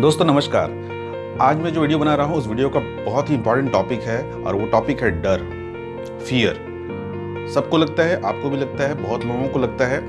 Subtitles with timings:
[0.00, 0.70] दोस्तों, नमस्कार।
[1.40, 4.32] आज मैं जो वीडियो बना रहा हूँ, उस वीडियो का बहुत ही इंपॉर्टेंट टॉपिक है,
[4.32, 5.42] और वो टॉपिक है डर
[6.26, 10.00] फियर सबको लगता है, आपको भी लगता है, बहुत लोगों को लगता है।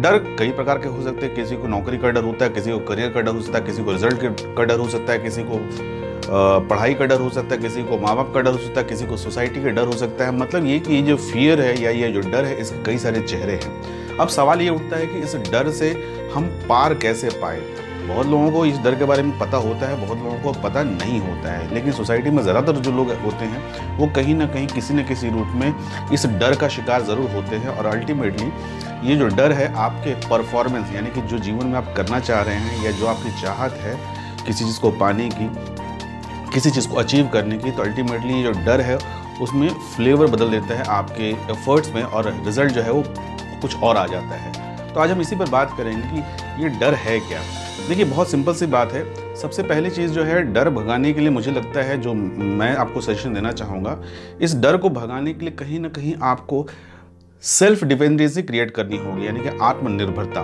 [0.00, 2.72] डर कई प्रकार के हो सकते हैं। किसी को नौकरी का डर होता है, किसी
[2.72, 5.18] को करियर का डर हो सकता है, किसी को रिज़ल्ट का डर हो सकता है,
[5.18, 5.60] किसी को
[6.68, 8.86] पढ़ाई का डर हो सकता है, किसी को माँ बाप का डर हो सकता है,
[8.86, 11.80] किसी को सोसाइटी का डर हो सकता है। मतलब ये कि ये जो फियर है
[11.82, 15.06] या ये जो डर है, इसके कई सारे चेहरे हैं। अब सवाल ये उठता है
[15.06, 15.90] कि इस डर से
[16.34, 17.60] हम पार कैसे पाए?
[18.06, 20.82] बहुत लोगों को इस डर के बारे में पता होता है, बहुत लोगों को पता
[20.82, 24.66] नहीं होता है। लेकिन सोसाइटी में ज़्यादातर जो लोग होते हैं, वो कहीं ना कहीं
[24.66, 28.50] किसी न किसी रूप में इस डर का शिकार ज़रूर होते हैं और अल्टीमेटली
[29.02, 32.54] ये जो डर है आपके परफॉर्मेंस यानी कि जो जीवन में आप करना चाह रहे
[32.56, 33.98] हैं या जो आपकी चाहत है
[34.46, 35.48] किसी चीज़ को पाने की,
[36.52, 38.98] किसी चीज़ को अचीव करने की तो अल्टीमेटली ये जो डर है,
[39.42, 43.02] उसमें फ्लेवर बदल देता है आपके एफर्ट्स में और रिज़ल्ट जो है वो
[43.62, 44.65] कुछ और आ जाता है।
[44.96, 47.40] तो आज हम इसी पर बात करेंगे कि ये डर है क्या?
[47.88, 51.30] देखिए, बहुत सिंपल सी बात है। सबसे पहली चीज़ जो है, डर भगाने के लिए
[51.30, 53.98] मुझे लगता है जो मैं आपको सजेशन देना चाहूँगा,
[54.40, 56.66] इस डर को भगाने के लिए कहीं ना कहीं आपको
[57.42, 60.40] सेल्फ डिपेंडेंसी क्रिएट करनी होगी, यानी कि आत्मनिर्भरता।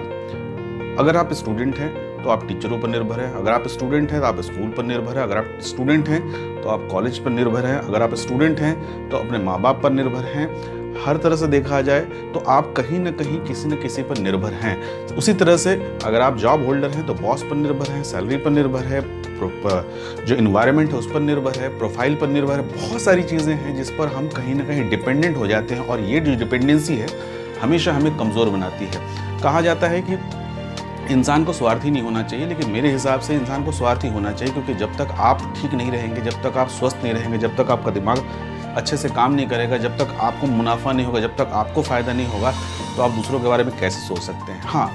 [1.02, 1.90] अगर आप स्टूडेंट हैं
[2.22, 5.16] तो आप टीचरों पर निर्भर हैं। अगर आप स्टूडेंट हैं तो आप स्कूल पर निर्भर
[5.16, 6.20] हैं। अगर आप स्टूडेंट हैं
[6.62, 9.90] तो आप कॉलेज पर निर्भर हैं। अगर आप स्टूडेंट हैं तो अपने माँ बाप पर
[9.92, 10.46] निर्भर हैं।
[10.98, 12.00] हर तरह से देखा जाए
[12.34, 14.76] तो आप कहीं ना कहीं किसी न किसी पर निर्भर हैं।
[15.16, 18.50] उसी तरह से अगर आप जॉब होल्डर हैं तो बॉस पर निर्भर हैं सैलरी पर
[18.50, 19.00] निर्भर है
[20.26, 23.74] जो इन्वायरमेंट है उस पर निर्भर है प्रोफ़ाइल पर निर्भर है, बहुत सारी चीज़ें हैं
[23.76, 27.08] जिस पर हम कहीं ना कहीं डिपेंडेंट हो जाते हैं और ये जो डिपेंडेंसी है
[27.62, 30.18] हमेशा हमें कमज़ोर बनाती है। कहा जाता है कि
[31.10, 34.52] इंसान को स्वार्थी नहीं होना चाहिए, लेकिन मेरे हिसाब से इंसान को स्वार्थी होना चाहिए
[34.54, 37.70] क्योंकि जब तक आप ठीक नहीं रहेंगे, जब तक आप स्वस्थ नहीं रहेंगे, जब तक
[37.70, 38.18] आपका दिमाग
[38.72, 42.12] अच्छे से काम नहीं करेगा, जब तक आपको मुनाफा नहीं होगा, जब तक आपको फ़ायदा
[42.12, 42.52] नहीं होगा
[42.96, 44.62] तो आप दूसरों के बारे में कैसे सोच सकते हैं?
[44.62, 44.90] हाँ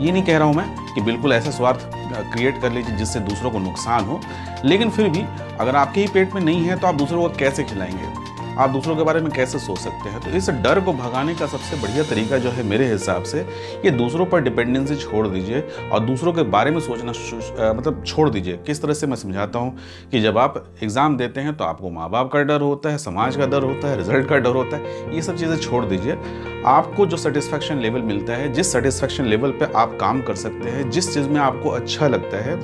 [0.00, 1.90] ये नहीं कह रहा हूँ मैं कि बिल्कुल ऐसा स्वार्थ
[2.32, 4.20] क्रिएट कर लीजिए जिससे दूसरों को नुकसान हो,
[4.64, 5.24] लेकिन फिर भी
[5.60, 8.23] अगर आपके ही पेट में नहीं है तो आप दूसरों को कैसे खिलाएँगे?
[8.54, 10.20] आप दूसरों के बारे में कैसे सोच सकते हैं?
[10.20, 13.40] तो इस डर को भगाने का सबसे बढ़िया तरीका जो है मेरे हिसाब से,
[13.84, 15.60] ये दूसरों पर डिपेंडेंसी छोड़ दीजिए
[15.92, 19.76] और दूसरों के बारे में सोचना मतलब छोड़ दीजिए। किस तरह से मैं समझाता हूँ
[20.12, 23.36] कि जब आप एग्ज़ाम देते हैं तो आपको माँ बाप का डर होता है, समाज
[23.36, 26.18] का डर होता है, रिज़ल्ट का डर होता है, ये सब चीज़ें छोड़ दीजिए।
[26.66, 30.90] आपको जो सेटिस्फैक्शन लेवल मिलता है, जिस सेटिस्फैक्शन लेवल पर आप काम कर सकते हैं,
[30.90, 32.58] जिस चीज़ में आपको अच्छा लगता है,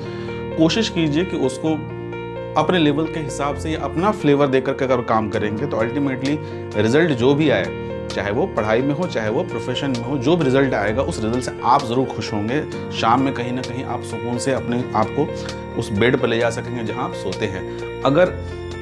[0.56, 1.76] कोशिश कीजिए कि उसको
[2.56, 6.38] अपने लेवल के हिसाब से या अपना फ्लेवर देकर के अगर काम करेंगे तो अल्टीमेटली
[6.76, 7.64] रिज़ल्ट जो भी आए,
[8.08, 11.22] चाहे वो पढ़ाई में हो, चाहे वो प्रोफेशन में हो, जो भी रिज़ल्ट आएगा, उस
[11.24, 14.82] रिज़ल्ट से आप ज़रूर खुश होंगे। शाम में कहीं ना कहीं आप सुकून से अपने
[14.94, 15.26] आप को
[15.80, 18.34] उस बेड पर ले जा सकेंगे जहाँ आप सोते हैं। अगर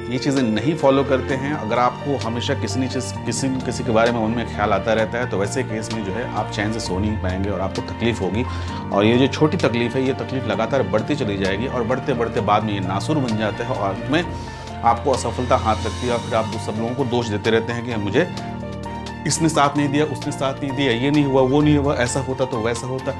[0.09, 4.11] ये चीज़ें नहीं फॉलो करते हैं। अगर आपको हमेशा किसी चीज़, किसी किसी के बारे
[4.11, 6.79] में उनमें ख्याल आता रहता है तो वैसे केस में जो है आप चैन से
[6.79, 8.45] सो नहीं पाएँगे और आपको तकलीफ़ होगी।
[8.91, 12.41] और ये जो छोटी तकलीफ़ है, ये तकलीफ़ लगातार बढ़ती चली जाएगी और बढ़ते बढ़ते
[12.41, 14.23] बाद में ये नासुर बन जाता है और में
[14.83, 17.85] आपको असफलता हाथ लगती है और फिर आप सब लोगों को दोष देते रहते हैं
[17.85, 18.27] कि मुझे
[19.27, 22.19] इसने साथ नहीं दिया, उसने साथ नहीं दिया, ये नहीं हुआ, वो नहीं हुआ, ऐसा
[22.19, 23.11] होता तो वैसा होता।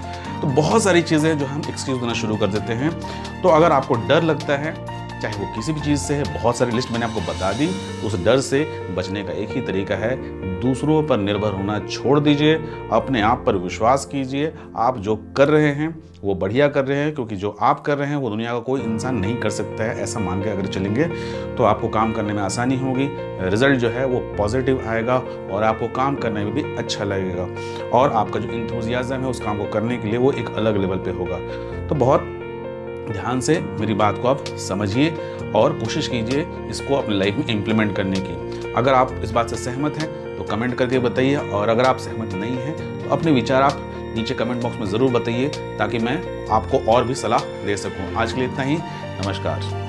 [0.41, 2.91] तो बहुत सारी चीज़ें जो हम एक्सक्यूज़ देना शुरू कर देते हैं।
[3.41, 4.73] तो अगर आपको डर लगता है
[5.21, 7.67] चाहे वो किसी भी चीज़ से है, बहुत सारी लिस्ट मैंने आपको बता दी।
[8.07, 8.63] उस डर से
[8.97, 10.15] बचने का एक ही तरीका है,
[10.61, 12.55] दूसरों पर निर्भर होना छोड़ दीजिए,
[12.91, 17.13] अपने आप पर विश्वास कीजिए। आप जो कर रहे हैं, वो बढ़िया कर रहे हैं,
[17.15, 19.99] क्योंकि जो आप कर रहे हैं, वो दुनिया का कोई इंसान नहीं कर सकता है,
[19.99, 21.03] ऐसा मान के अगर चलेंगे
[21.55, 23.07] तो आपको काम करने में आसानी होगी।
[23.49, 25.17] रिज़ल्ट जो है, वो पॉजिटिव आएगा
[25.51, 27.47] और आपको काम करने में भी अच्छा लगेगा।
[27.89, 30.97] और आपका जो इंथोजियाज़म है, उस काम को करने के लिए वो एक अलग लेवल
[30.97, 31.39] पर होगा।
[31.87, 32.35] तो बहुत
[33.11, 35.09] ध्यान से मेरी बात को आप समझिए
[35.55, 39.55] और कोशिश कीजिए इसको अपने लाइफ में इम्प्लीमेंट करने की। अगर आप इस बात से
[39.55, 43.61] सहमत हैं तो कमेंट करके बताइए और अगर आप सहमत नहीं हैं तो अपने विचार
[43.61, 43.81] आप
[44.15, 45.47] नीचे कमेंट बॉक्स में ज़रूर बताइए
[45.79, 48.77] ताकि मैं आपको और भी सलाह दे सकूँ। आज के लिए इतना ही।
[49.21, 49.88] नमस्कार।